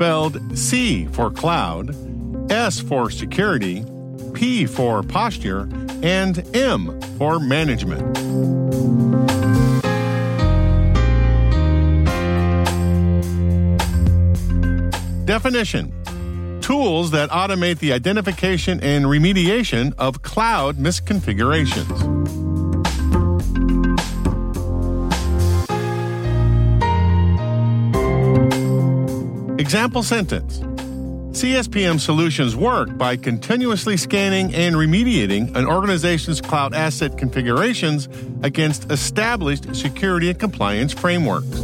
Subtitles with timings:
[0.00, 1.94] Spelled C for cloud,
[2.50, 3.84] S for security,
[4.32, 5.68] P for posture,
[6.02, 8.00] and M for management.
[15.26, 15.92] Definition
[16.62, 22.19] Tools that automate the identification and remediation of cloud misconfigurations.
[29.70, 30.58] Example sentence
[31.38, 38.08] CSPM solutions work by continuously scanning and remediating an organization's cloud asset configurations
[38.42, 41.60] against established security and compliance frameworks.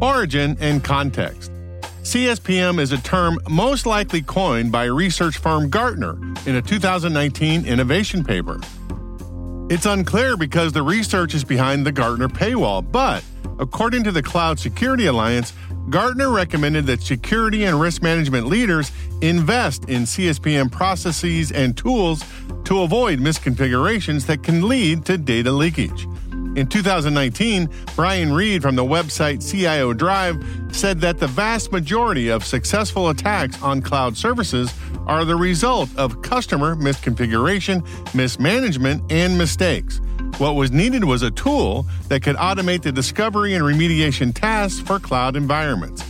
[0.00, 1.50] Origin and context.
[2.04, 6.16] CSPM is a term most likely coined by research firm Gartner
[6.46, 8.60] in a 2019 innovation paper.
[9.70, 13.22] It's unclear because the research is behind the Gartner paywall, but
[13.58, 15.52] according to the Cloud Security Alliance,
[15.90, 22.24] Gartner recommended that security and risk management leaders invest in CSPM processes and tools
[22.64, 26.08] to avoid misconfigurations that can lead to data leakage.
[26.56, 32.44] In 2019, Brian Reed from the website CIO Dive said that the vast majority of
[32.44, 34.72] successful attacks on cloud services
[35.06, 40.00] are the result of customer misconfiguration, mismanagement, and mistakes.
[40.38, 44.98] What was needed was a tool that could automate the discovery and remediation tasks for
[44.98, 46.02] cloud environments.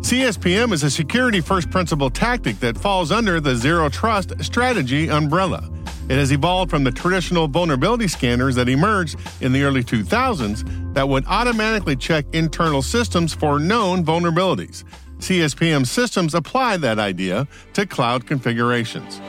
[0.00, 5.68] CSPM is a security first principle tactic that falls under the zero trust strategy umbrella.
[6.08, 11.08] It has evolved from the traditional vulnerability scanners that emerged in the early 2000s that
[11.08, 14.84] would automatically check internal systems for known vulnerabilities.
[15.18, 19.20] CSPM systems apply that idea to cloud configurations.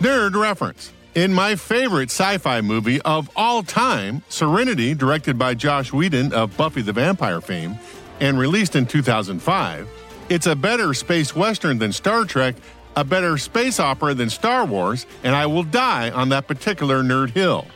[0.00, 0.92] Nerd reference.
[1.14, 6.56] In my favorite sci fi movie of all time, Serenity, directed by Josh Whedon of
[6.56, 7.78] Buffy the Vampire fame,
[8.20, 9.88] and released in 2005,
[10.28, 12.56] it's a better space western than Star Trek,
[12.96, 17.30] a better space opera than Star Wars, and I will die on that particular nerd
[17.30, 17.66] hill.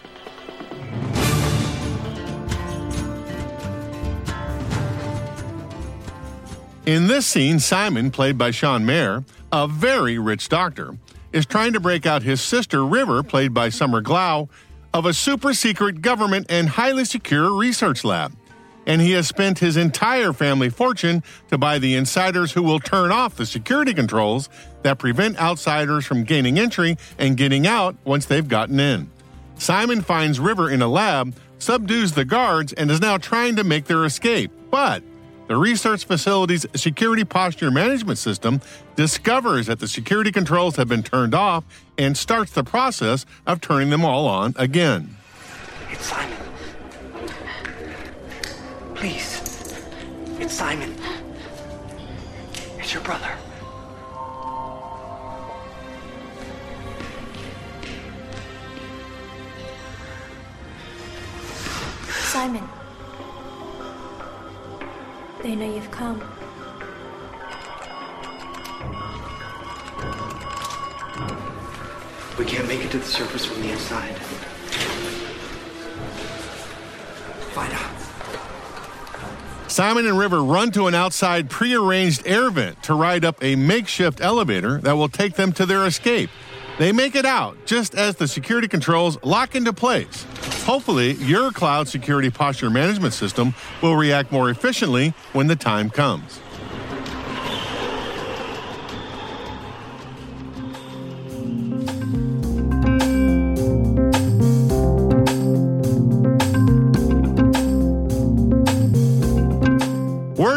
[6.85, 10.97] In this scene, Simon, played by Sean Maher, a very rich doctor,
[11.33, 14.49] is trying to break out his sister, River, played by Summer Glau,
[14.93, 18.37] of a super secret government and highly secure research lab.
[18.87, 23.13] And he has spent his entire family fortune to buy the insiders who will turn
[23.13, 24.49] off the security controls
[24.83, 29.11] that prevent outsiders from gaining entry and getting out once they've gotten in.
[29.57, 33.85] Simon finds River in a lab, subdues the guards, and is now trying to make
[33.85, 34.51] their escape.
[34.71, 35.05] But
[35.47, 38.61] the research facility's security posture management system
[38.97, 41.65] discovers that the security controls have been turned off
[41.99, 45.17] and starts the process of turning them all on again.
[45.91, 46.42] It's Simon.
[49.03, 49.43] Please.
[50.39, 50.95] It's Simon.
[52.79, 53.33] It's your brother.
[62.11, 62.63] Simon.
[65.43, 66.21] They know you've come.
[72.39, 74.32] We can't make it to the surface from the inside.
[79.73, 84.21] Simon and River run to an outside prearranged air vent to ride up a makeshift
[84.21, 86.29] elevator that will take them to their escape.
[86.79, 90.27] They make it out just as the security controls lock into place.
[90.65, 96.39] Hopefully, your cloud security posture management system will react more efficiently when the time comes.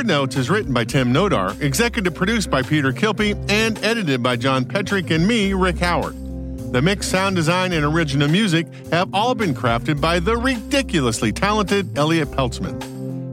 [0.05, 4.35] Word Notes is written by Tim Nodar, executive produced by Peter Kilpe, and edited by
[4.35, 6.13] John Petrik and me, Rick Howard.
[6.71, 11.97] The mix, sound design, and original music have all been crafted by the ridiculously talented
[11.97, 12.79] Elliot Peltzman.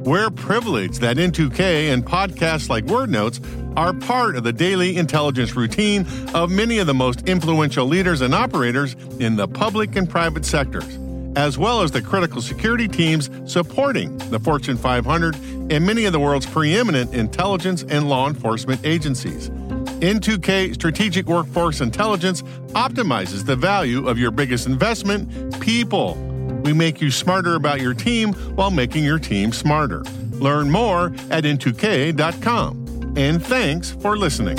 [0.04, 3.38] We're privileged that N2K and podcasts like Word Notes
[3.76, 8.34] are part of the daily intelligence routine of many of the most influential leaders and
[8.34, 10.98] operators in the public and private sectors,
[11.36, 15.36] as well as the critical security teams supporting the Fortune 500
[15.72, 19.48] and many of the world's preeminent intelligence and law enforcement agencies.
[19.48, 22.42] N2K Strategic Workforce Intelligence
[22.74, 26.14] optimizes the value of your biggest investment, people.
[26.62, 30.02] We make you smarter about your team while making your team smarter.
[30.32, 33.14] Learn more at n2k.com.
[33.16, 34.58] And thanks for listening.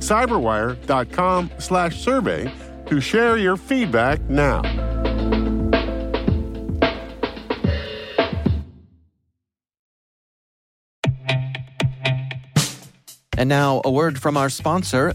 [0.00, 2.52] cyberwire.com slash survey
[2.86, 4.62] to share your feedback now.
[13.40, 15.14] And now, a word from our sponsor,